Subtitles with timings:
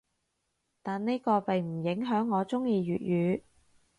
[0.81, 3.41] 但呢個並唔影響我中意粵語‘